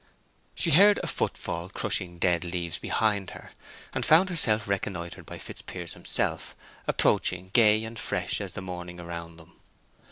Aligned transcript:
She 0.55 0.71
heard 0.71 0.99
a 1.03 1.07
foot 1.07 1.37
fall 1.37 1.69
crushing 1.69 2.17
dead 2.17 2.43
leaves 2.43 2.79
behind 2.79 3.29
her, 3.37 3.51
and 3.93 4.03
found 4.03 4.31
herself 4.31 4.67
reconnoitered 4.67 5.27
by 5.27 5.37
Fitzpiers 5.37 5.93
himself, 5.93 6.55
approaching 6.87 7.51
gay 7.53 7.83
and 7.83 7.99
fresh 7.99 8.41
as 8.41 8.53
the 8.53 8.61
morning 8.63 8.99
around 8.99 9.37
them. 9.37 9.57